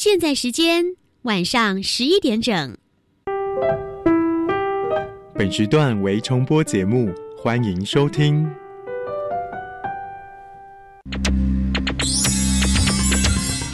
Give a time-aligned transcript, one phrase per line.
[0.00, 0.84] 现在时间
[1.22, 2.78] 晚上十一点整。
[5.34, 8.48] 本时段为重播节目，欢迎收听。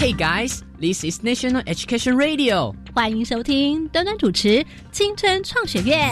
[0.01, 2.75] Hey guys, this is National Education Radio。
[2.95, 6.11] 欢迎收听端端主持青春创学院。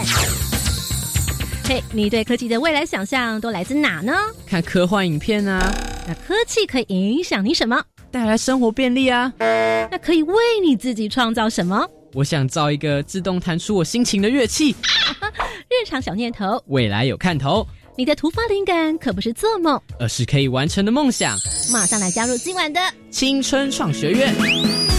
[1.63, 4.13] 嘿，你对科技的未来想象都来自哪呢？
[4.45, 5.73] 看科幻影片啊。
[6.07, 7.83] 那科技可以影响你什么？
[8.13, 9.33] 带来生活便利啊。
[9.39, 11.83] 那可以为你自己创造什么？
[12.13, 14.75] 我想造一个自动弹出我心情的乐器。
[15.67, 17.67] 日常小念头，未来有看头。
[17.97, 21.35] 你的突发灵感可不是做梦，而是可以完成的梦想。
[21.71, 24.92] 马上来加入今晚的青春创学院。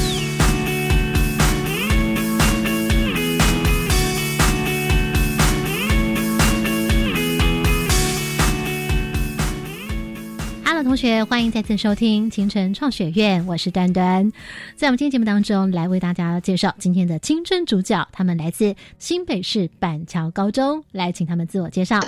[10.66, 14.32] Hello，同学，欢迎再次收听青春创学院，我是端端。
[14.74, 22.00] 在我们今天节目当中，来为大家介绍今天的青春主角，他们来自新北市板桥高中，来请他们自我介绍。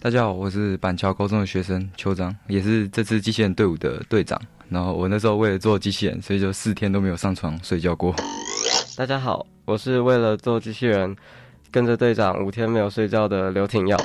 [0.00, 4.40] 大家好，我是板桥高中的学生邱章，也是这次机器人队伍的队长。
[4.68, 8.14] 然后我那时候为了做机器人，所以就四天都没有上床睡觉过。
[8.96, 11.14] 大家好，我是为了做机器人，
[11.70, 13.96] 跟着队长五天没有睡觉的刘挺耀。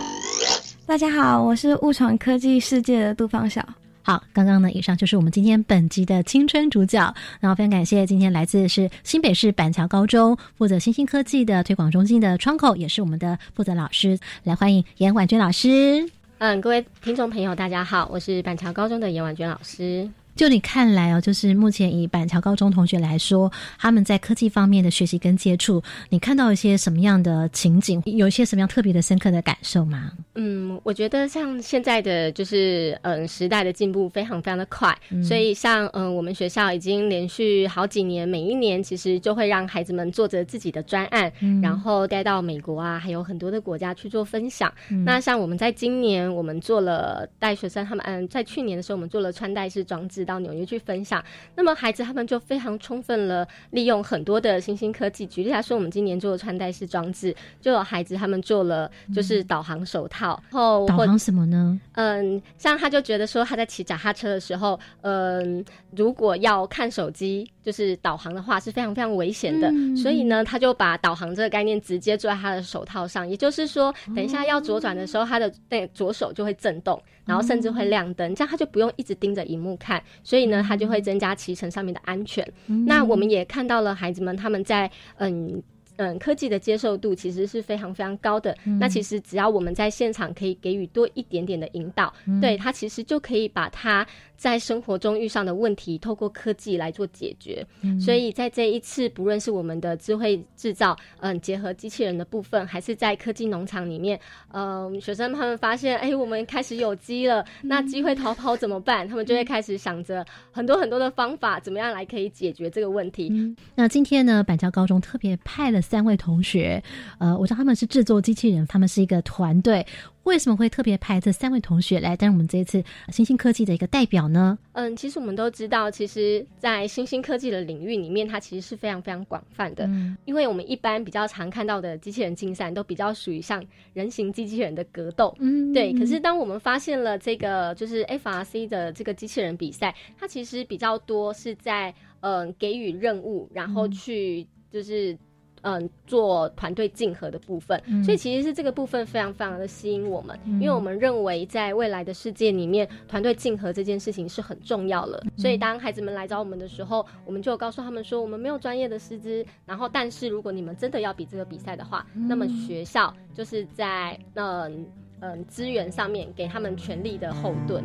[0.92, 3.66] 大家好，我是误闯科技世界的杜芳晓。
[4.04, 7.00] 好，刚刚呢，以上就是我们今天本集的青春主角。
[7.40, 16.06] 然后非常感谢今天来自是新北市板桥高中负责新兴科技的推广中心的窗口，也是我们的负责老师，来欢迎严婉娟老师。
[16.40, 20.10] 嗯，各位听众朋友，大家好，我是板桥高中的严婉娟老师。
[20.36, 28.02] 就你看来哦，就是目前以板桥高中同学来说，他们在科技方面的学习跟接触，你看到一些什么样的情景？
[28.06, 30.12] 有一些什么样特别的深刻的感受吗？
[30.36, 41.32] 嗯，我觉得像现在的就是嗯时代的进步非常非常的快，所以像嗯我们学校已经连续好几年，每一年其实就会让孩子们做着自己的专案，
[41.62, 44.72] 然后带到美国啊，还有很多的国家去做分享。
[45.06, 50.21] 那像我们在今年，我们做了带学生他们嗯在去年的时候，我们做了穿戴式装置。
[50.26, 51.24] 到纽约去分享，
[51.56, 55.26] 那么孩子他们就非常充分了利用很多的新兴科技。
[55.26, 60.42] 举例来说，我们今年做的穿戴式装置，就有孩子他们做了就是导航手套。
[60.52, 61.80] 后导航什么呢？
[61.94, 65.64] 嗯，像他就觉得说他在骑脚踏车的时候，嗯，
[65.96, 73.28] 如果要看手机就是导航的话是非常非常危险的，所以呢，他就把导航这个概念直接做在他的手套上。
[73.28, 80.02] 也就是说，等一下要左转的时候，他的那左手就会震动，然后甚至会亮灯，这样他就不用一直盯着荧幕看。
[80.24, 82.48] 所以呢，他就会增加骑乘上面的安全。
[82.88, 85.62] 那我们也看到了孩子们他们在嗯。
[86.02, 88.58] 嗯，科技的接受度其实是非常非常高的。
[88.80, 97.64] 那其实只要我们在现场可以给予多一点点的引导，对他其实就可以把他在生活中遇上的问题，透过科技来做解决。
[98.04, 104.20] 所以在这一次，不论是我们的智慧制造，嗯，结合机器人的部分，还是在科技农场里面，
[104.54, 109.08] 嗯，学生他们发现，哎，我们开始有机了，那机会逃跑怎么办？
[109.08, 113.56] 他们就会开始想着很多很多的方法，怎么样来可以解决这个问题。
[113.76, 115.80] 那今天呢，板桥高中特别派了。
[115.92, 116.82] 三位同学，
[117.20, 119.86] 呃，我知道他们是制作机器人，他们是一个团队。
[120.24, 124.58] 为什么会特别派这三位同学来担任我们这一次新兴科技的一个代表呢？
[124.74, 129.86] 嗯，其实我们都知道，其实，在新兴科技的领域里面，它其实是非常非常广泛的。
[129.88, 133.62] 嗯，因为我们一般比较常看到的机器人竞赛，都比较属于像
[133.94, 135.36] 人形机器人的格斗。
[135.40, 135.92] 嗯，对。
[135.92, 145.18] 可是，当我们发现了这个就是 FRC 的这个机器人比赛，它其实比较多是在嗯给予任务，然后去就是。
[145.64, 155.24] 嗯，做团队竞合的部分，所以其实是这个部分非常非常的吸引我们，因为我们认为在未来的世界里面，团队竞合这件事情是很重要的。
[155.38, 164.86] 所以当孩子们来找我们的时候，我们就告诉他们说，我们没有专业的师资，然后但是如果你们真的要比这个比赛的话，那么学校就是在嗯
[165.20, 167.84] 嗯资源上面给他们全力的后盾。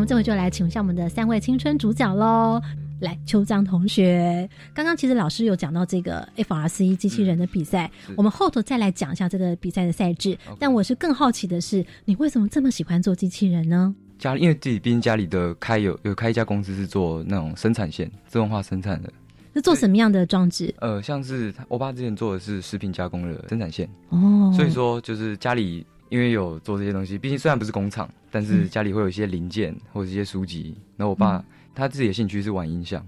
[0.00, 2.60] 们这回就来请一下我们的三位青春主角喽。
[3.00, 10.36] 来，邱张同学，刚刚其实老师有讲到这个 FRC 机器人的比赛，我们后头再来讲一下这个比赛的赛制。
[10.58, 13.94] 但我是更好奇的是，你为什么这么喜欢做机器人呢？
[14.18, 19.10] 家里因为自己毕竟家里的开有有开一家公司是做那种生产线自动化生产的，
[19.54, 20.74] 是做什么样的装置？
[20.80, 25.86] 呃，像是我爸之前做的是食品加工的生产线哦，所以说就是家里。
[26.10, 30.76] 因为有做这些东西，毕竟虽然不是工厂，但是家里会有一些零件或者一些书籍。
[30.98, 31.42] 然后我爸
[31.74, 33.02] 他自己的兴趣是玩音响，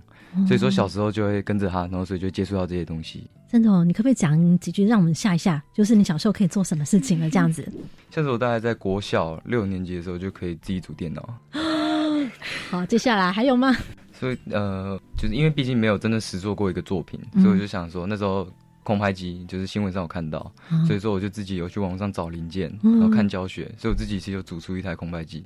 [0.46, 3.28] 所以说小时候就会跟着他，然后所以就接触到这些东西。
[3.50, 5.62] 真的哦，你可不可以讲几句让我们吓一下？
[5.75, 7.28] 就是你小时候可以做什么事情了？
[7.28, 7.70] 这样子。
[8.10, 11.34] 像是我大概在国小六年级的时候就可以自己组电脑。
[12.70, 13.76] 好，接下来还有吗？
[14.12, 18.49] 所以呃，就是因为毕竟没有真的实做过一个作品，所以我就想说那时候
[18.82, 20.52] 空拍机就是新闻上有看到，
[20.87, 25.44] 所以说我就自己有去网上找零件，然后看教学，所以我自己其实就组出一台空拍机。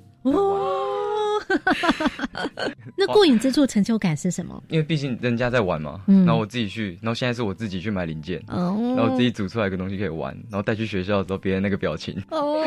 [2.97, 4.63] 那过瘾之处、成就感是什么？
[4.69, 12.65] 因为毕竟人家在玩嘛，然后我自己去，然后现在是我自己去买零件，然后自己组出来一个东西可以玩，然后带去学校的时候，别人那个表情哦，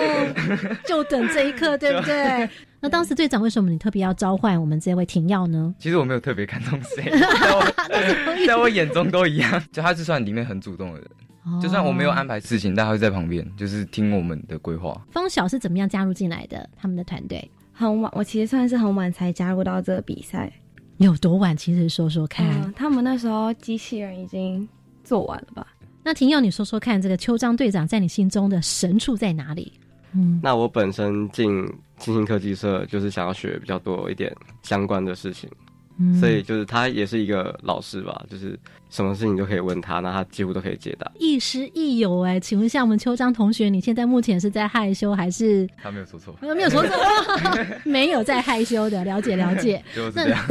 [0.85, 2.49] 就等这一刻，对不 对？
[2.81, 5.73] 那当时队长为什么你特别要召唤我们这位停药呢？
[5.79, 7.11] 其实我没有特别看中谁，
[8.47, 11.09] 在我眼中都一样，就他是算里面很主动的人。
[11.59, 14.95] 就算我没有安排事情，但他会在旁边，就是听我们的规划。
[15.09, 16.69] 方晓是怎么样加入进来的？
[16.77, 17.49] 他们的团队？
[17.79, 20.51] 很晚，我其实算是很晚才加入到这个比赛。
[20.97, 21.55] 有多晚？
[21.55, 22.73] 其实说说看。
[22.73, 24.67] 他们那时候机器人已经
[25.01, 25.65] 做完了吧？
[26.03, 29.71] 那庭佑，你说说看，这个邱章队长在你心中的神处在哪里？
[30.11, 31.49] 嗯，那我本身进
[31.99, 35.49] 新兴科技社就是想要学比较多一点相关的事情。
[36.19, 38.57] 所以就是他也是一个老师吧，就是
[38.89, 42.39] 什么事情都可以问他，那他几乎都可以解答，亦师亦友哎。
[42.39, 45.67] 请问一下，我们秋章同学，你现在目前是在害羞还是？
[45.81, 46.95] 他没有说错，没有没有说错，
[47.83, 49.83] 没有在害羞的，了解了解。
[49.95, 50.45] 就是这样。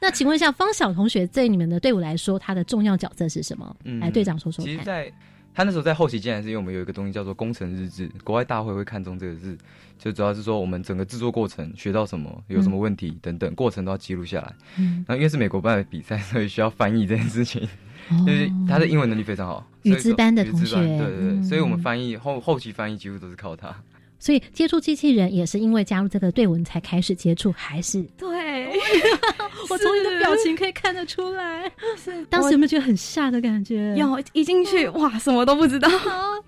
[0.00, 3.76] 那 请问一下，方晓同学对你们的队伍来说，他的重要角色是什么？
[4.00, 4.64] 来，队长说说。
[4.64, 5.12] 其实，在
[5.56, 9.56] 他那时候在后期进来，是因为我们有一个东西叫做工程日志，国外大会会看中这个日。
[9.98, 14.54] 就主要是说，我们整个制作过程学到什么，有什么问题等等，过程都要记录下来。
[14.78, 17.66] 嗯，然后因为是美国办的比赛，所以需要翻译这件事情。
[18.26, 23.74] 就是他的英文能力非常好，语资班的同学，对对对，所以我们翻译后后期翻译几乎都是靠他。
[24.18, 28.28] 所以接触机器人也是因为加入这个队伍才开始接触，还是对？
[29.70, 31.70] 我从你的表情可以看得出来。
[31.96, 33.94] 是当时有没有觉得很吓的感觉？
[33.96, 35.88] 有，一进去 哇，什么都不知道。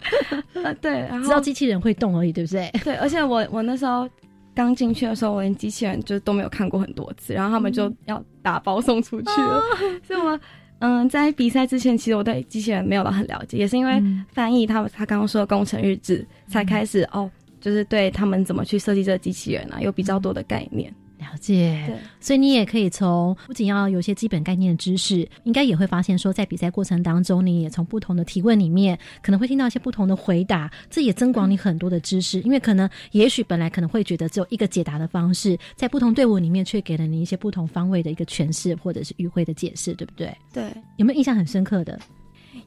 [0.55, 2.71] 呃，对，然后知道机器人会动而已，对不对？
[2.85, 4.09] 对，而且我我那时候
[4.55, 9.63] 刚进去的时候，我连机器人就都没有看过很多次，然后他们就要打包送出去了。
[10.07, 10.39] 所以我
[10.81, 14.03] 嗯，在比赛之前，其实我对机器人没有很了解，也是因为
[14.33, 17.31] 翻译他他刚刚说的工程日志，才开始哦。
[17.61, 20.95] 就是对他们怎么去设计这个机器人啊，有比较多的概念
[21.33, 21.85] 了解。
[21.87, 32.41] 对，所以你也可以从不仅要有些基本概念的知识，应该也会发现说，在比赛过程当中，你也从不同的提问里面，可能会听到一些不同的回答，这也增广你很多的知识。
[32.41, 40.37] 因为可能也许本来可能会觉得只有一个解答的方式，在不同队伍里面却给了你一些不同方位的一个诠释或者是迂回的解释，对不对？
[40.53, 40.73] 对。
[40.97, 41.99] 有没有印象很深刻的？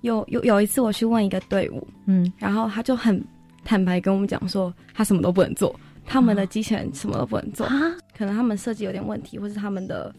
[0.01, 3.23] 有有有一次我去问一个队伍，嗯，然后他就很。
[3.63, 7.73] 坦白跟我们讲说，他什么都不能做，他们的机器人什么都不能做啊，
[8.17, 10.13] 可能他们设计有点问题，或是他们的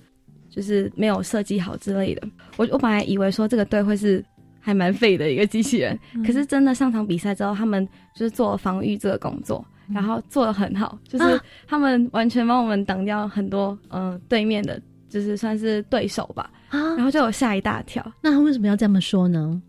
[0.49, 2.27] 就是没有设计好之类的。
[2.57, 4.25] 我我本来以为说这个队会是
[4.61, 18.05] 还蛮废的一个机器人，可是真的上场比赛之后，他们就是做防御这个工作，然后做的很好，就是他们完全帮我们挡掉很多呃对面的，就是算是对手吧，啊然后就有吓一大跳。
[18.23, 19.61] 那他为什么要这么说呢？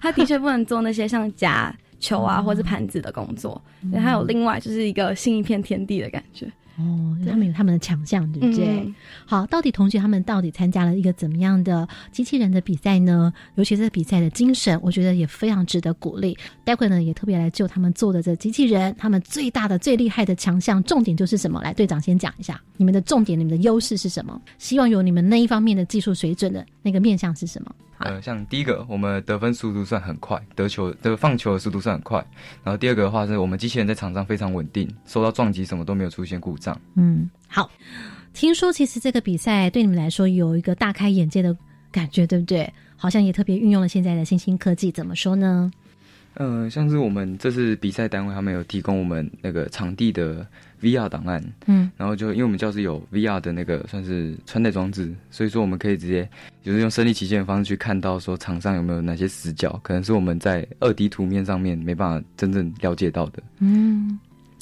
[0.00, 1.74] 他的确不能做那些像夹。
[2.00, 3.62] 球啊，或者盘子的工作，
[3.94, 7.06] 还有另外就是一个新一片天地的感觉哦。
[7.28, 8.92] 他们有他们的强项，对不对？
[9.26, 13.32] 好，到底同学他们到底参加了一个怎么样的机器人的比赛呢？
[13.56, 16.36] 尤其是比赛的精神，我觉得也非常值得鼓励。
[16.64, 21.60] 待会呢，也特别来就他们做的这机器人，他们最大的、最厉害的强项，重点就是什么？
[21.62, 24.40] 来，队长先讲一下，你们的重点、你们的优势是什么？
[24.58, 27.70] 希望有你们那一方面的技术水准的那个面向是什么？
[28.00, 32.18] 呃，像第一个，我们得分速度算很快，得球的放球的速度算很快。
[32.64, 36.78] 然后第二个的话，是我们机器人在场上非常稳定，受到撞击什么都没有出现故障。
[36.96, 37.70] 嗯，好。
[38.32, 41.56] 听说其实这个比赛对你们来说有一个大开眼界的
[41.90, 42.72] 感觉，对不对？
[42.96, 45.70] 好像也特别运用了现在的新兴科技，怎么说呢？
[46.34, 50.46] 呃，像是我们这次比赛单位，他们有提供我们那个场地的
[50.80, 56.26] VR 档案，嗯，然后就因为我们教室有 VR 的那个算是穿戴装置，所以说我们可以直接
[56.62, 64.18] 就是用身临其境的方式去看到说场上有没有哪些死角，可能是我们在二 D 图面上面没办法真正了解到的，嗯，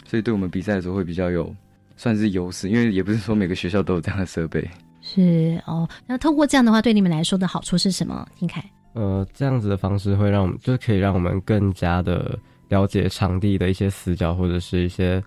[0.06, 1.54] 所以对我们比赛的时候会比较有
[1.96, 4.68] 算是优势，因为也不是说每个学校都有这样的设备，
[5.02, 5.88] 是哦。
[6.06, 8.26] 那通过这样的话，对你们来说的好处是什么？
[8.36, 8.64] 听凯。
[8.94, 15.22] 呃，这样子的方式会让我们，就是可以让我们更加的了解场地的一些死角或者是一些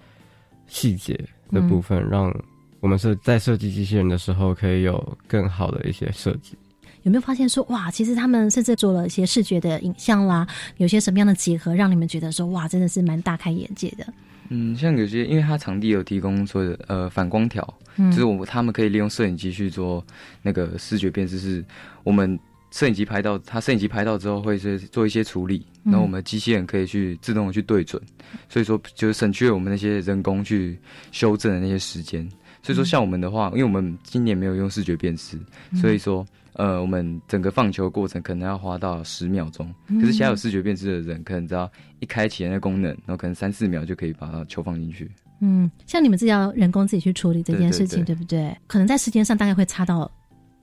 [0.68, 1.18] 细节
[1.52, 2.34] 的部分，让
[2.80, 6.58] 我们是在设计机器人的时候可以有更好的一些设计。
[7.04, 14.06] 有没有发现说，哇，其实他们甚至做了一些视觉的影像啦，有些什么样的结合，让你们觉得说，哇，真的是蛮大开眼界的。
[14.50, 17.66] 嗯，像有些，因为它场地有提供所有的呃反光条，
[17.98, 20.06] 就是我们他们可以利用摄影机去做
[20.44, 21.66] 那个视觉辨识，是
[22.04, 22.38] 我们
[22.72, 28.02] 摄影机拍到，它摄影机拍到之后会是做一些处理，然后我们机器人可以去自动的去对准，
[28.50, 30.80] 所以说就是省去了我们那些人工去
[31.12, 32.28] 修正的那些时间。
[32.64, 35.38] 所以说像我们的话，因为我们今年没有用视觉辨识，
[35.76, 36.26] 所以说。
[36.56, 45.10] 呃，我们整个放球过程可能要花到十秒钟，可是其他有视觉辨识的人，可能只要一开启那个功能，然后可能三四秒就可以把球放进去。
[45.40, 48.54] 嗯，像你们自己要人工自己去处理这件事情，对不对？
[48.68, 50.12] 可能在时间上大概会差到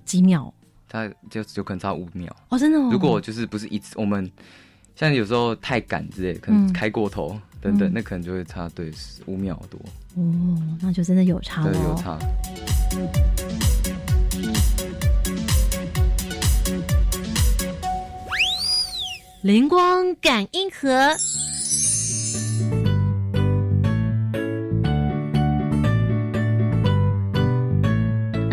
[0.04, 0.52] 几秒，
[0.88, 2.34] 它就有可能差五秒。
[2.48, 2.78] 哦，真的？
[2.90, 4.30] 如果就是不是一次，我们
[4.96, 8.92] 像有时候太赶之类，可能开过头等等，那可能就会差对
[9.26, 9.78] 五秒多。
[10.16, 12.18] 哦，那就真的有差，对，有差。
[19.42, 20.88] 灵光感应盒。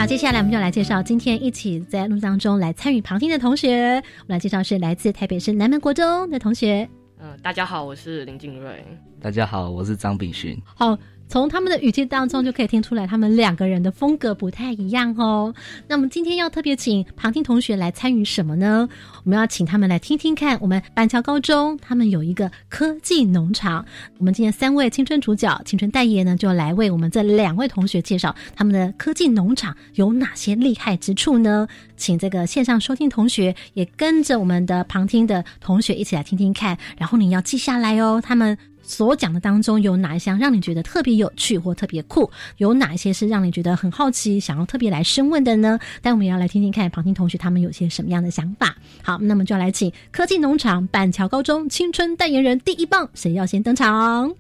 [0.06, 3.96] 那接下来我们就来介绍今天一起在录当中来参与旁听的同学。
[3.96, 6.88] 我们来介绍是来自台北市南门国中的同学。
[7.20, 8.86] 嗯，大家好，我是林静瑞。
[9.20, 10.56] 大家好，我是张炳勋。
[10.64, 10.96] 好。
[11.28, 15.54] 从他们的语气当中就可以听出来，他们两个人的风格不太一样哦。
[15.88, 18.88] 那么今天要特别请旁听同学来参与什么呢？
[19.24, 23.86] 我们要请他们来听听看，我们板桥高中他们有一个科技农场。
[24.20, 31.68] 我们今天三位青春主角、青春代言呢，就来为我们这两位同学介绍他们的科技农场有哪些厉害之处呢？
[31.98, 38.58] 请这个线上收听同学也跟着我们的旁听的同学一起来听听看，然后你要记下来哦，他们。
[38.88, 42.30] 所讲的当中有哪一项让你觉得特别有趣或特别酷？
[42.58, 45.80] 有哪一些是让你觉得很好奇，想要特别来深问的呢？
[46.02, 48.76] 但我们也要来听听看旁听同学他们有些什么样的想法。
[49.02, 54.34] 好，那么就来请科技农场板桥高中青春代言人第一棒，谁要先登场？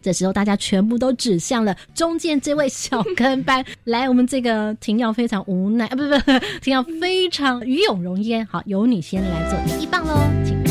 [0.00, 3.64] 这时候大家全部都指向了中间这位小跟班。
[3.82, 6.14] 来，我们这个婷瑶非常无奈啊，不不，
[6.62, 8.46] 婷瑶非常与有容焉。
[8.46, 10.14] 好，由你先来做第一棒喽，
[10.44, 10.67] 请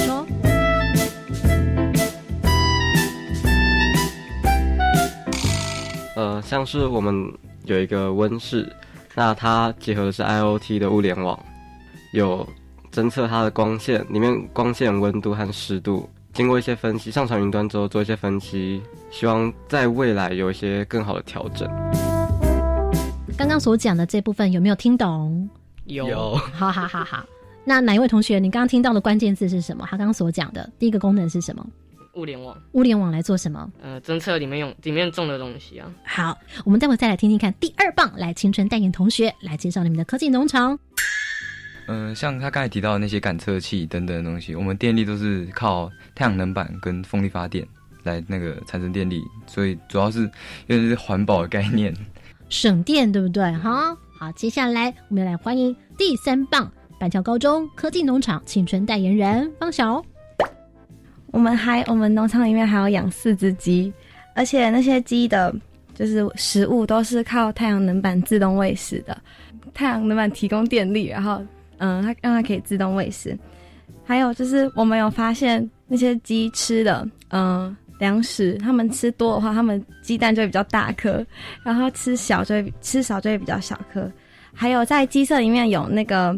[6.18, 7.32] 呃，像是我们
[7.66, 8.68] 有一个温室，
[9.14, 11.40] 那它结合的是 IOT 的物联网，
[12.12, 12.44] 有
[12.92, 18.82] 侦测它的光线里面光线温度和湿度，经过一些分析，上传云端之后做一些分析，
[19.12, 21.70] 希望在未来有一些更好的调整。
[23.38, 25.48] 刚刚所讲的这部分有没有听懂？
[25.86, 27.24] 有，好好好好。
[27.64, 29.86] 那哪一位同学，你刚刚听到的关键字是什么？
[29.88, 31.64] 他刚刚所讲的第一个功能是什么？
[32.18, 33.72] 物联网，物联网来做什么？
[33.82, 35.90] 呃，侦测里面用里面种的东西啊。
[36.04, 40.78] 好，我们待会再来听听看第二棒，来青春代言同学来介绍你们的科技农场。
[41.88, 47.66] 嗯，像他刚才提到的那些感测器等等的东西，我们电力都是靠太阳能板跟风力发电
[48.04, 50.22] 来那个产生电力，所以主要是
[50.68, 51.94] 因为是环保的概念，
[52.50, 53.50] 省电对不对？
[53.54, 56.70] 哈，好，接下来我们来欢迎第三棒，
[57.00, 60.04] 板桥高中科技农场青春代言人方晓。
[61.38, 63.94] 我们还，我们农场里面还要养四只鸡，
[64.34, 65.54] 而且那些鸡的，
[65.94, 69.16] 就是食物都是靠太阳能板自动喂食的。
[69.72, 71.40] 太阳能板提供电力，然后，
[71.78, 73.38] 嗯，它让它可以自动喂食。
[74.04, 81.24] 还有就是，我们有发现那些鸡吃的，嗯，粮食，它们吃多的话，它们鸡蛋就会比较大颗；
[81.62, 84.12] 然后吃小就会吃少就会比较小颗。
[84.56, 86.34] 还有在鸡舍里面有那个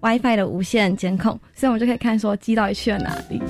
[0.00, 3.40] WiFi 的无线监控，所以我们就可以看说鸡到底去了哪里。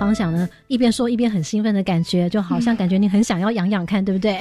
[0.00, 4.38] 方向呢，一边说一边很兴奋的感觉，就好像感觉你很想要养养看，对不对？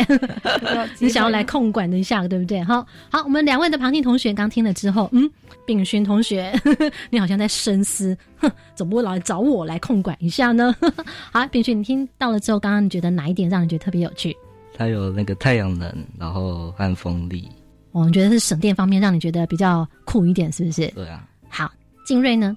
[1.00, 2.64] 你想要来控管一下，对不对？
[2.64, 5.30] 好，好，我们两位的旁听同学刚听了之后，嗯，
[5.66, 6.54] 炳勋同学，
[7.12, 10.74] 你好像在深思，哼，怎么会来找我来控管一下呢？
[11.34, 14.34] 好，炳勋，你听到了之后，刚刚你觉得哪一点让你觉得特别有趣？
[14.74, 17.50] 它有那个太阳能，然后和风力，
[17.92, 20.88] 我们觉得是省电方面让你觉得比较酷一点，是不是？
[20.92, 21.28] 对啊。
[21.50, 21.70] 好，
[22.06, 22.56] 静瑞呢？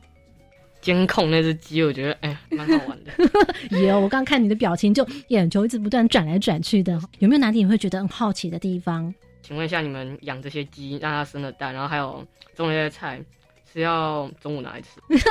[0.82, 3.12] 监控那只鸡，我觉得哎，蛮好玩的。
[3.80, 7.00] 有，我刚刚看你的表情，就眼球一直不断转来转去的。
[7.20, 9.14] 有没有哪里你会觉得很好奇的地方？
[9.42, 13.20] 请问一下，你们养这些鸡，让它生了蛋，然后还有种那些菜，
[13.72, 14.88] 是要中午拿来吃？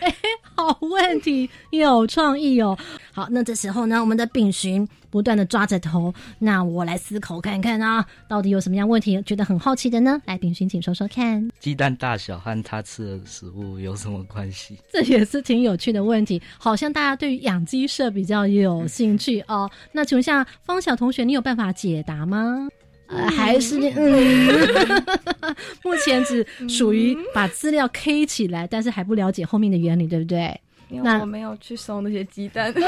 [0.00, 0.14] 哎，
[0.54, 2.76] 好问题，有创意哦。
[3.12, 4.88] 好，那这时候呢，我们的丙寻。
[5.10, 10.20] 不断的抓着头，那我来思考看看啊，到底有什么样问题觉得很好奇的呢？
[10.26, 11.50] 来，炳寻，请说说看。
[11.58, 14.76] 鸡蛋大小和他吃的食物有什么关系？
[14.92, 19.70] 这也是挺有趣的问题，好像大家对于养鸡舍比较有兴趣哦。
[19.92, 22.68] 那请问下方小同学，你有办法解答吗？
[23.08, 25.04] 还是嗯，
[25.82, 30.60] 目前只属于把资料 K 起来，但是还不了解后面的原理，对不对？
[30.90, 32.72] 因为我没有去收那些鸡蛋，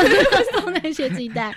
[0.55, 1.53] 收那些鸡蛋。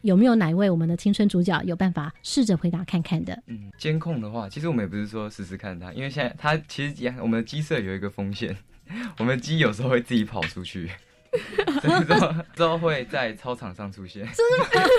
[0.00, 3.38] 有没有哪一位我们的青春主角有办法试着回答看看的？
[3.48, 8.56] 嗯，监控的话，其实我们也不是说试试看他，因为现在他其实也我们的鸡舍有一个风险，
[9.18, 10.90] 我们鸡有时候会自己跑出去，
[11.82, 14.94] 之后之后会在操场上出现，真的吗？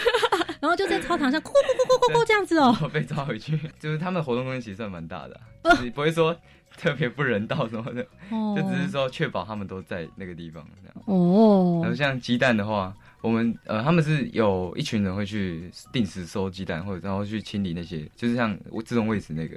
[0.66, 3.60] 然后就在操场上，咕咕咕咕咕咕这样子哦， 被抓回去。
[3.80, 5.40] 就是他们活动空间其实算蛮大的，
[5.94, 6.36] 不会说。
[6.78, 11.04] 特别不人道什么的，就只是说确保他们都在那个地方这样。
[11.06, 18.54] 哦，然后像鸡蛋的话，我们呃他们是有一群人会去定时收鸡蛋，或者然后去清理那些，就是像
[18.84, 19.56] 自动喂食那个。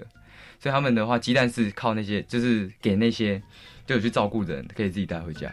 [0.60, 3.42] 所以他们的话，鸡蛋是靠那些，就是给那些
[3.84, 5.52] 就有去照顾的人可以自己带回家。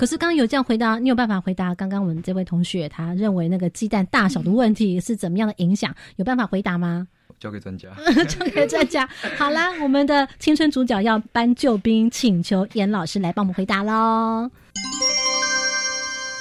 [0.00, 5.94] 可是刚刚有这样回答，你有办法回答刚刚我们这位同学他认为那个鸡蛋大小的问题是怎么样的影响？
[6.16, 7.06] 有办法回答吗？
[7.38, 7.90] 交给专家，
[8.24, 9.06] 交给专家。
[9.36, 14.50] 好啦，我们的青春主角要搬救兵，请求严老师来帮我们回答喽。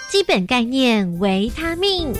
[0.09, 2.13] 基本概念：维他命。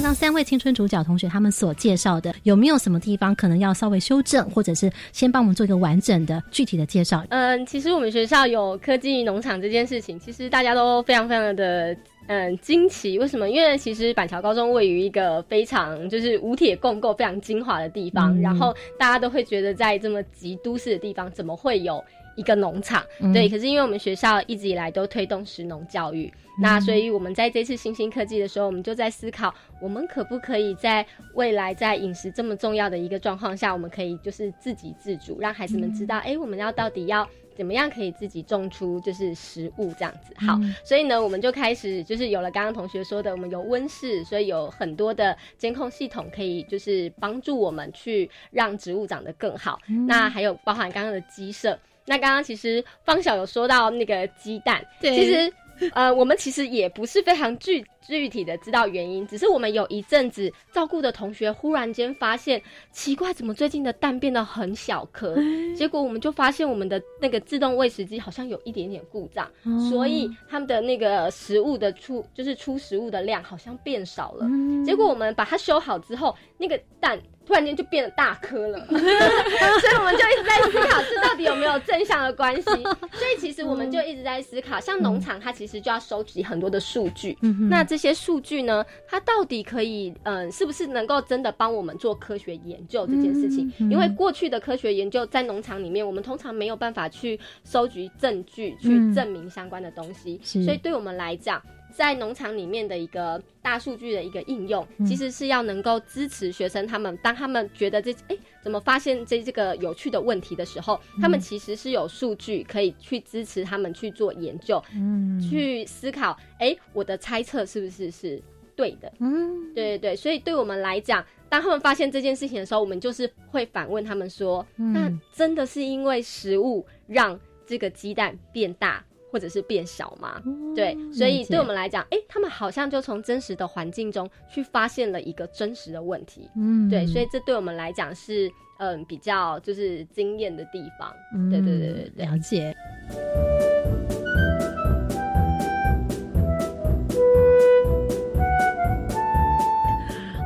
[0.00, 7.22] 刚刚三位青春主角同学他们所介绍的，有没有什么地方可能要稍微修正，或者是先帮我们做一个完整的、具体的介绍？
[7.28, 11.94] 嗯，其实我们学校有科技农场这件事情，其实大家都非常非常的
[12.28, 13.18] 嗯惊奇。
[13.18, 13.50] 为什么？
[13.50, 22.02] 因为其实板桥高中位于一个非常就是无铁共构、非常精华的地方，然后大家都会觉得在这么极都市的地方，怎么会有
[22.40, 23.04] 一个农场？
[23.34, 26.32] 对，可是因为我们学校一直以来都推动食农教育。
[26.58, 40.34] 那所以，我们在这次新兴科技的时候，我们就在思考，我们可不可以在未来在饮食这么重要的一个状况下，我们可以就是自给自足，让孩子们知道，哎，我们要到底要怎么样可以自己种出就是食物这样子。
[40.36, 49.78] 好，所以呢，我们就开始就是有了刚刚同学说的，我们有温室，所以有很多的监控系统可以就是帮助我们去让植物长得更好。
[50.06, 55.52] 那还有包含刚刚的鸡舍，那刚刚其实方晓有说到那个鸡蛋，其实。
[55.94, 62.60] 呃，我们其实也不是非常具具体的知道原因，只是我们有一阵子照顾的同学忽然间发现
[62.90, 65.36] 奇怪，怎么最近的蛋变得很小颗？
[65.76, 69.48] 结果我们就发现我们的那个自动喂食机好像有一点点故障，
[69.90, 74.46] 所以他们的那个食物的出就是出食物的量好像变少了。
[74.84, 77.20] 结果我们把它修好之后，那个蛋。
[77.46, 82.62] 突然间就变得大颗了， 所以我们就一直在思考，这到底有没有正向的关系？
[83.10, 87.36] 所以其实我们就一直在思考，像农场它其实就要收集很多的数据，
[87.68, 93.68] 那这些数据呢，它到底可以，嗯，是不是能够真的帮我们做科学研究这件事情？
[93.90, 101.60] 因为过去的科学研究在农场里面，我们通常没有办法去收集证据去证明相关的东西，所以对我们来讲。
[101.90, 118.42] 在农场里面的一个大数据的一个应用，其实是要能够支持学生他们，当他们觉得这哎怎么发现这这个有趣的问题的时候，他们其实是有数据可以去支持他们去做研究，嗯，去思考，哎，我的猜测是不是是
[118.74, 119.12] 对的？
[119.18, 129.04] 嗯，对对对，所以对我们来讲，当他们发现这件事情的时候，我们就是会反问他们说，那真的是因为食物让这个鸡蛋变大？
[129.30, 130.42] 或者是变小嘛？
[130.74, 136.48] 对，所以对我们来讲，哎，他们好像就从真实的环境中去发现了一个真实的问题。
[136.56, 141.12] 嗯，对，所以这对我们来讲是嗯比较就是惊艳的地方。
[141.50, 142.74] 对对对对对，了解。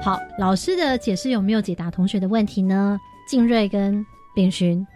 [0.03, 2.99] 好，老师的解释有没有解答同学的问题呢？
[3.27, 4.87] 静瑞跟炳勋。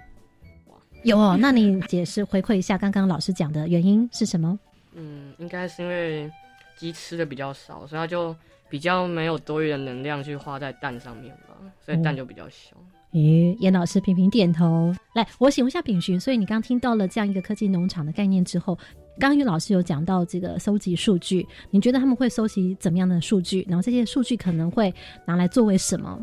[1.04, 4.58] 有哦，那你解释回馈一下刚刚老师讲的原因是什么？
[4.94, 6.30] 嗯，应该是因为
[6.76, 8.34] 鸡吃的比较少，所以它就
[8.68, 12.76] 比较没有多余的能量去花在蛋上面吧，所以蛋就比较小。
[13.12, 14.94] 咦，严老师频频点头。
[15.14, 18.76] 来，我请问一下炳寻，所以你刚听到了这样一个科技农场的概念之后，
[19.18, 23.64] 刚刚于老师有讲到这个收集数据，你觉得他们会收集怎么样的数据？
[23.68, 24.92] 然后这些数据可能会
[25.24, 26.20] 拿来作为什么？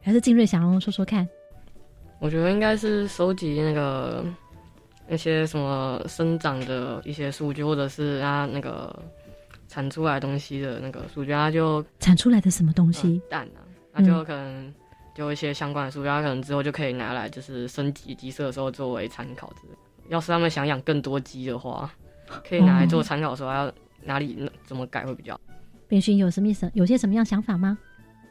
[0.00, 1.28] 还是金瑞想要说说看？
[2.20, 4.24] 我觉得应该是收集那个
[5.06, 8.94] 那些什么生长的一些数据，或者是它那个
[9.68, 14.74] 产出来东西的那个数据，它就产出来的什么东西蛋啊，那就可能
[15.14, 19.74] 就一些相关的数据，它可能之后就可以拿来就是升级鸡舍的时候作为参考之类。
[20.08, 21.90] 要是他们想养更多鸡的话，
[22.48, 25.38] 可以拿来做参考，说要哪里怎么改会比较。
[25.86, 26.70] 边勋有什么意思？
[26.74, 27.78] 有些什么样想法吗？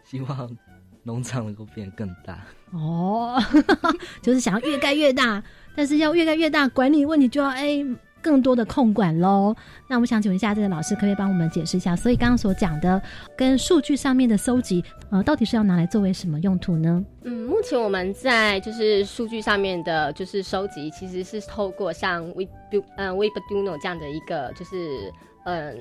[0.03, 0.57] 希望
[1.03, 2.45] 农场能够变更大。
[2.71, 3.41] 哦，
[4.21, 5.41] 就是想要越盖越大，
[5.75, 7.83] 但是要越盖越大，管理问题就要哎
[8.21, 9.55] 更多的控管喽。
[9.87, 11.95] 那我们想请问一下，这个老师可不可以帮我们解释一下？
[11.95, 13.01] 所以刚刚所讲的
[13.37, 17.03] 跟数据上面的搜集，呃，到底是要拿来作为什么用途呢？
[17.23, 25.11] 嗯，目前我们在就是数据上面的，就是收集，其实是透过像 We Do 嗯 Webuduno 这样的一个就是。
[25.49, 25.73] 嗯，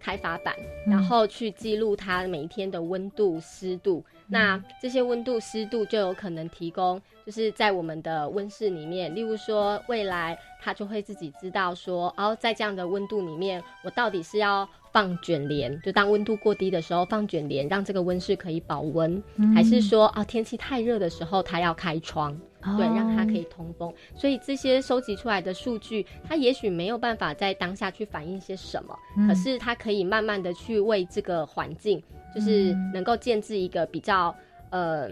[0.00, 0.54] 开发版，
[0.86, 4.02] 然后去记录它每一天的温度、湿度。
[4.32, 9.14] 那这些温度、湿度就有可能提供，就是在我们的温室里面。
[9.14, 19.22] 例如说，未来它就会自己知道说，哦，在这样的温度里面，我到底是要放卷帘，就当温度过低的时候放卷帘，让这个温室可以保温，
[19.54, 22.34] 还是说，啊，天气太热的时候，它要开窗。
[22.76, 23.92] 对，让它可以通风。
[24.14, 28.96] 所以这些收集出来的数据，它也许没有办法在当下去反映些什么，
[29.26, 32.02] 可是它可以慢慢的去为这个环境，
[32.34, 34.34] 就是能够建置一个比较。
[34.74, 35.06] 呃，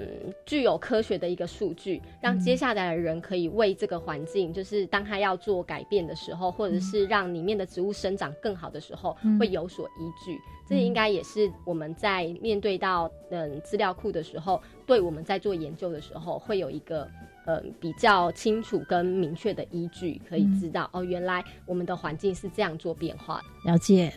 [0.47, 10.41] 具有科学的一个数据，让接下来的人可以为这个环境，就是当他要做改变的时候，或者是让里面的植物生长更好的时候，会有所依据。
[10.67, 17.07] 这应该也是我们在面对到嗯资料库的时候，对我们在做研究的时候，会有一个
[17.59, 23.41] 嗯比较清楚跟明确的依据，可以知道哦，原来我们的环境是这样做变化。
[23.65, 24.13] 了解。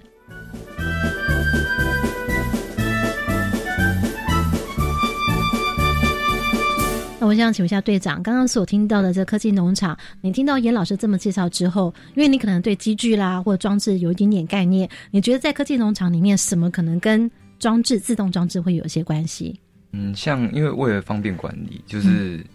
[7.19, 19.57] 那我想请问一下队长，刚刚所听到的这科技农场，你听到严老师这么介绍之后，因为你可能对机具啦或者装置有一点点概念，你觉得在科技农场里面，什么可能跟装置、自动装置会有一些关系？
[19.93, 22.45] 嗯，像因为为了方便管理，就是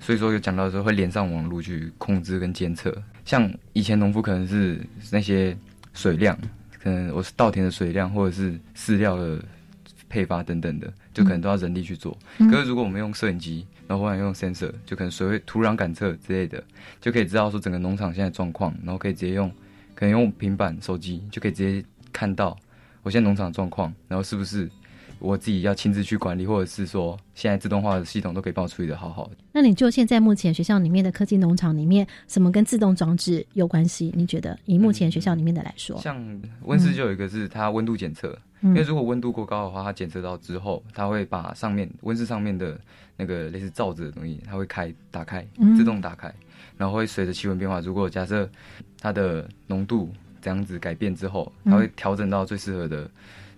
[0.00, 2.94] 所以说有讲到说会连上网络去控制跟监测。
[3.24, 4.80] 像以前农夫可能是
[5.10, 5.56] 那些
[5.92, 6.36] 水量，
[6.82, 9.42] 可能我是稻田的水量或者是饲料的
[10.08, 12.16] 配发等等的，就可能都要人力去做。
[12.38, 16.62] 可是如果我们用摄影机，然后或者用 sensor，就可能水位、土壤感测之类的，
[17.00, 19.52] 就可以知道说整个农场现在状况，然后可以直接用，
[19.94, 22.56] 可能用平板、手机就可以直接看到
[23.02, 24.70] 我现在农场状况，然后是不是
[25.18, 29.36] 我自己要亲自去管理，或者是说现在自动化的系统都可以帮我处理的好好的。
[29.52, 34.12] 那你就现在目前学校里面的科技农场里面，什么跟自动装置有关系？
[34.16, 38.38] 你觉得以目前学校里面的来说，像温室就有一个是它温度检测。
[38.60, 42.76] 因为如果温度过高的话，它检测到之后，它会把上面温室上面的
[43.16, 46.34] 那个类似罩子的东西，它会开打开，自动打开，
[46.76, 48.50] 然后会随着气温变化，如果假设
[49.00, 50.10] 它的浓度
[50.42, 53.08] 这样子改变之后，它会调整到最适合的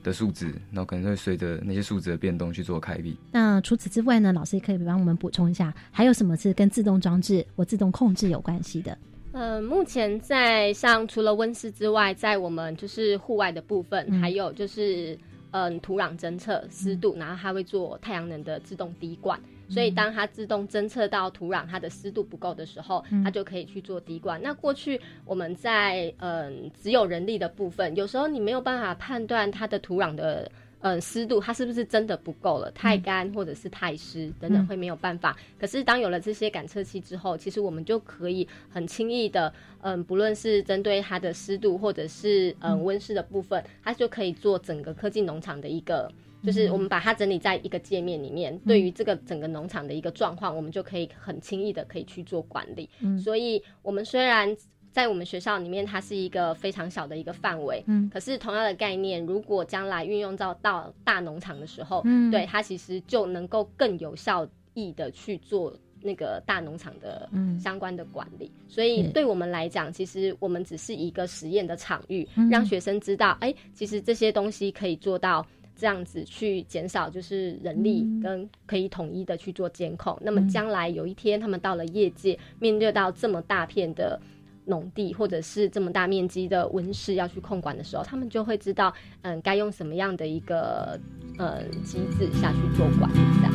[0.02, 3.16] 的数值，然后可能会随着那些数值的变动去做开闭。
[3.32, 8.96] 那除此之外呢，老师也可以帮我们补充一下，还有什么是跟自动装置或自动控制有关系的？
[9.32, 15.16] 呃，目前在像除了温室之外，在我们就是户外的部分，还有就是
[15.52, 19.38] 嗯土壤侦测湿度，然后它会做太阳能的自动滴灌，
[19.70, 24.42] 所以当它自动侦测到土壤它的湿度不够的时候，它就可以去做滴灌。
[24.42, 30.50] 那过去我们在嗯只有人力的部分，有时候你没有办法判断它的土壤的。
[30.82, 32.70] 嗯，湿度它是不是真的不够了？
[32.70, 35.36] 太干或者是太湿等等，会没有办法。
[35.58, 39.52] 可是当有了这些感测器之后，其实我们就可以很轻易的，
[39.82, 46.10] 嗯，不论是针对它的湿度或者是嗯温室的部分，它就可以做整个科技农场的一个，
[46.42, 52.88] 就是我们把它整理在一个界面里面，对于这个整个农场的一个状况，我们就可以很轻易的可以去做管理。
[53.22, 54.56] 所以，我们虽然。
[54.92, 57.80] 在我们学校里面，它是一个非常小的一个范围。
[57.86, 65.72] 嗯，可是同样的概念，如果将来运用到到大农场的时候，嗯，对它其实就能够更有效益的去做
[66.02, 67.30] 那个大农场的
[67.62, 68.50] 相关的管理。
[68.68, 75.46] 所以对我们来讲，其实我们只是一个实验的场域，让学生知道，哎，其实这些东西可以做到
[75.80, 80.18] 这样子去减少，就是人力跟可以统一的去做监控。
[80.20, 84.20] 那么将来有一天，他们到了业界，面对到这么大片的。
[84.66, 91.00] 农地或者是这么大面积的温室要去控管的时候，他们就会知道，嗯，该用什么样的一个
[91.38, 93.52] 呃机制下去做管理，这样。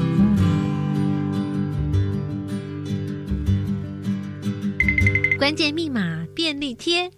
[5.37, 7.09] 关键密码便利贴。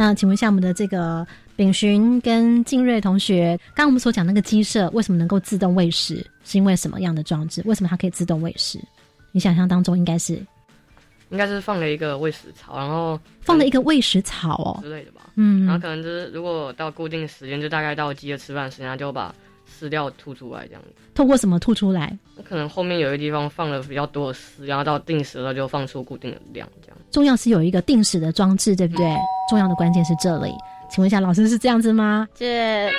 [0.00, 1.26] 那请问一下我们的这个。
[1.56, 6.24] 秉寻跟静瑞同学，刚刚我们所讲那个鸡舍为什么能够自动喂食？
[6.42, 7.60] 是因为什么样的装置？
[7.66, 8.80] 为什么它可以自动喂食？
[9.30, 10.42] 你想象当中应该是，
[11.28, 15.28] 应该是放了一个喂食槽，然后放了一个喂食槽哦之类的吧。
[15.34, 19.34] 嗯，然后可能就是如果到固定时间，就大概到鸡的吃饭时间，就把
[19.70, 20.88] 饲料吐出来这样子。
[21.14, 22.18] 透过什么吐出来？
[22.44, 26.96] 可能后面有一个地方放了比较多的饲，然后到定时了就放出固定的量这样。
[27.10, 29.14] 重要是有一个定时的装置，对不对？
[29.48, 30.52] 重要的关键是这里。
[30.90, 32.28] 请问一下，老师是这样子吗？
[32.34, 32.90] 这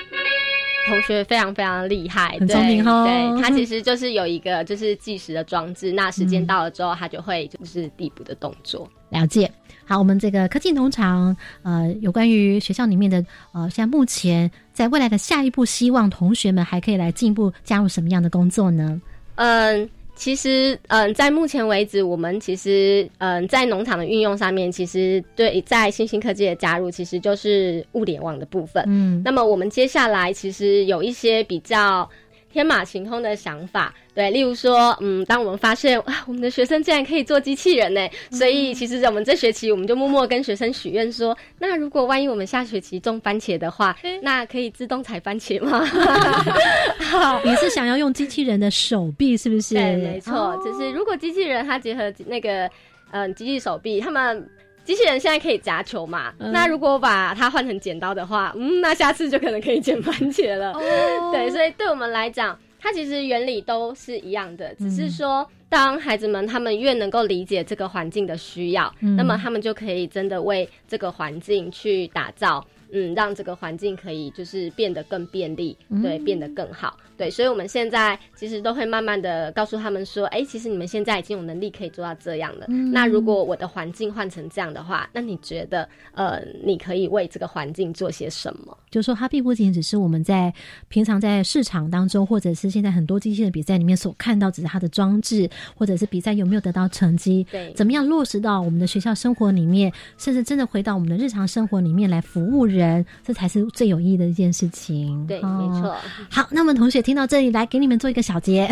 [0.88, 3.06] 同学非常非常厉害，很聪明哈。
[3.06, 8.90] 对，他 其实就是有一个就是计时的装置，那时间到了之后，他就会就是递补的动作。
[9.10, 9.52] 了解。
[9.86, 19.02] 好，我们这个科技农场，呃，有关于学校里面的，呃，像目前在未来的下一步，希望同学们还可以来进一步加入什么样的工作呢？
[19.36, 19.90] 嗯。
[20.16, 28.84] 其实，嗯，在目前为止，我们其实，嗯，在农场的运用上面，其实对在新兴科技的加入，其实就是物联网的部分。
[28.88, 32.10] 嗯，那么我们接下来其实有一些比较。
[32.52, 45.82] 天马行空的想法，对，例如说，嗯，当我们发现啊，我们的学生竟然可以做机器人呢，所以其实我们这学期我们就默默跟学生许愿说，那如果万一我们下学期种番茄的话，那可以自动采番茄吗？
[47.44, 49.76] 你是想要用机器人的手臂，是不是？
[49.76, 52.70] 对，没错，就是如果机器人它结合那个
[53.12, 54.50] 嗯机器手臂，他们。
[54.84, 56.34] 机器人现在可以夹球嘛？
[56.38, 60.74] 那如果把它换成剪刀的话，嗯，那下次就可能可以剪番茄了。
[61.32, 72.66] 对，所以对我们来讲，它其实原理都是一样的，只是说，当孩子们他们越能够理解这个环境的需要，那么他们就可以真的为这个环境去打造。
[72.94, 82.66] 嗯，让这个环境可以就是变得更便利，对，变得更好，对，所以我们现在其实都会慢慢的告诉他们说，哎，其实你们现在已经有能力可以做到这样了。
[82.92, 88.76] 那如果我的环境换成这样的话，那你觉得，呃，你可以为这个环境做些什么？
[88.90, 90.52] 就是说，它并不仅仅只是我们在
[90.88, 103.06] 平常在市场当中，或者是现在很多机器人比赛里面所看到，只是它的装置，或者是比赛有没有得到成绩，对，怎么样落实到我们的学校生活里面，甚至真的回到我们的日常生活里面来服务人。
[103.24, 105.28] 这才是最有意义的一件事情。
[105.28, 105.96] 对，没错。
[106.30, 108.70] 好，那么同学听到这里，来给你们做一个小结。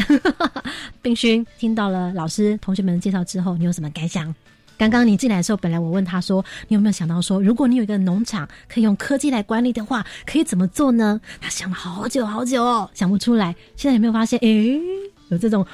[1.02, 4.34] 冰勋听到了老师、同学们的介绍之后，你有什么感想？
[4.78, 11.20] 刚刚你进来的时候，本来我问他说，你有没有想到说，如果你有一个农场可以用科技来管理的话，可以怎么做呢？
[11.42, 13.54] 他想了好久好久哦，想不出来。
[13.76, 14.40] 现在有没有发现？
[14.40, 14.80] 诶，
[15.28, 15.66] 有这种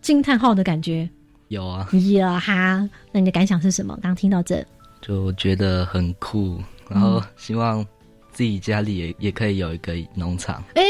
[0.00, 1.08] 惊叹号的感觉？
[1.48, 1.86] 有啊。
[2.12, 3.98] 呀哈，那你的感想是什么？
[4.02, 4.64] 刚听到这，
[5.02, 6.58] 就觉得很酷。
[6.88, 7.84] 然后希望
[8.34, 10.62] 自己家里也也可以有一个农场。
[10.74, 10.82] 哎，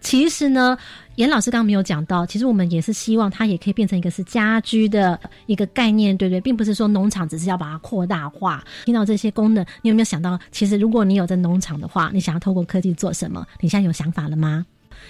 [0.00, 0.78] 其实呢，
[1.16, 6.40] 严老师刚刚没有讲到，其实我们也是希望它也可以变成一个是家居的一个概念，对不对？
[6.40, 8.64] 并不是说农场只是要把它扩大化。
[8.84, 13.44] 听到这些功能，你有没有想到，其实如果你有在农场的话，你想要透过科技做什么？
[13.60, 14.64] 你现在有想法了吗？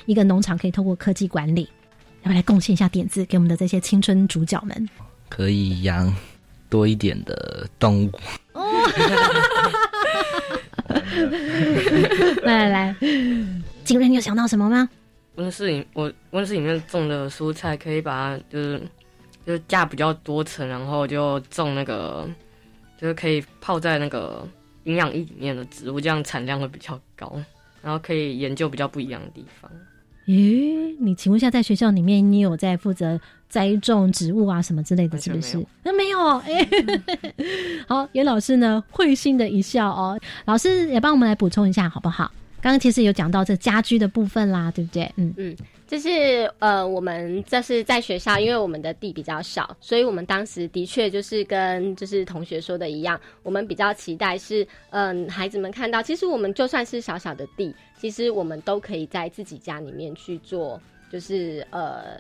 [0.07, 1.69] 一个农场可以透过科技管理，
[2.23, 4.89] 要不要来贡献一下点子给我们的这些青春主角们？
[5.29, 6.13] 可以养
[6.69, 8.11] 多一点的动物。
[8.55, 8.61] 来
[12.43, 12.97] 来来，
[13.85, 14.89] 金瑞，你有想到什么吗？
[15.37, 18.81] 温室里，我温室里面种的蔬菜，可以把它就是
[19.45, 22.29] 就是架比较多层，然后就种那个，
[22.97, 24.47] 就是可以泡在那个
[24.85, 27.41] 营养液里面的植物，这样产量会比较高，
[27.83, 29.71] 然后可以研究比较不一样的地方。
[30.27, 35.65] 咦，你请问一下，在学校里面，你有在负责栽种植物啊什么之类的，是不是？
[35.83, 36.19] 那没有。
[36.39, 36.67] 哎，
[37.87, 40.19] 好，严老师呢，会心的一笑哦。
[40.47, 42.31] 老师也帮我们来补充一下，好不好？
[42.61, 45.13] 刚刚其实有讲到这家居的部分啦，对不对？
[45.17, 45.55] 嗯嗯，
[45.87, 57.75] 就是呃，我们这是在学校，因为我们的地比较少，所以我们当时的确就是跟就是同学说的一样，我们比较期待是嗯，孩子们看到，其实我们就算是小小的地。
[57.97, 60.79] 其实我们都可以在自己家里面去做，
[61.15, 62.19] 就是呃，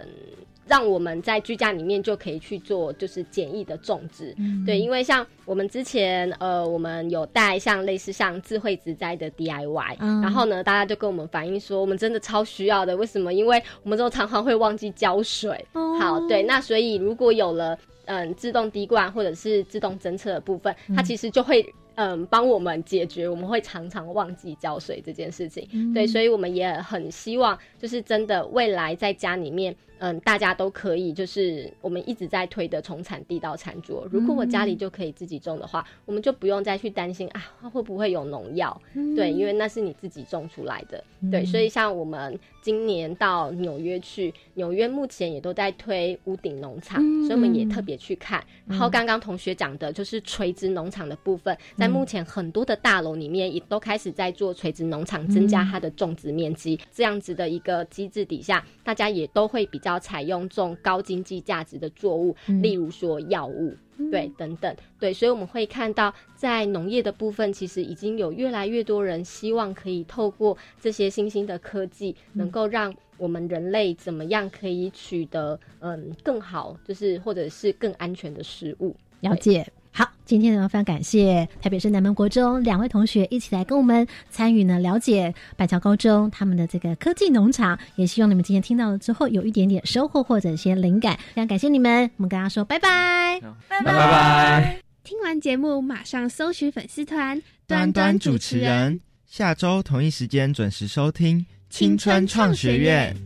[0.69, 4.33] 让我们在居家里面就可以去做，就是简易的种植。
[4.65, 12.97] 对，因为像我们之前呃，我们有带像类似像智慧植栽的 DIY，然后呢，大家就跟我们反映说，我们真的超需要的。
[12.97, 13.35] 为什么？
[13.35, 15.67] 因为我们都常常会忘记浇水。
[16.01, 21.67] 好，对，那所以如果有了嗯自动滴灌或者是自动侦测的部分，它其实就会。
[21.97, 25.93] 嗯，帮我们解决我们会常常忘记浇水这件事情。
[25.95, 29.75] 对，所以我们也很希望，就是真的未来在家里面。
[29.99, 34.07] 嗯，大家都可以，就是我们一直在推的从产地到餐桌。
[34.11, 37.41] 如果我家里就可以自己种的话，我们就不用再去担心啊，
[37.73, 38.81] 会不会有农药？
[39.17, 41.03] 对，因为那是你自己种出来的。
[41.31, 48.45] 对，所以像我们今年到纽约去，纽约目前也都在推屋顶农场，所以我们也特别去看。
[48.67, 56.79] 然后刚刚同学讲的就是垂直农场的部分，在目前很多的大楼里面也都开始在做垂直农场，增加它的种植面积。
[56.93, 59.95] 这样子的一个机制底下，大家也都会比较。
[60.05, 63.75] 采用这种高经济价值的作物，例如说药物，
[64.11, 78.95] 对，等等，对，所以我们会看到，在农业的部分，其实已经有越来越多人希望可以透过这些新兴的科技，能够让我们人类怎么样可以取得嗯更好，就是或者是更安全的食物。
[79.21, 79.67] 了解。
[79.97, 87.79] 好，今天呢非常感谢台北市南门国中两位同学一起来跟我们参与呢，了解板桥高中他们的这个科技农场。
[87.95, 91.17] 也希望你们今天听到了之后有一点点收获或者一些灵感。
[91.17, 94.81] 非常感谢你们，我们跟大家说拜拜，拜拜拜。
[95.05, 103.17] 听完节目马上搜寻粉丝团端端主持人，下周同一时间准时收听青春创学院。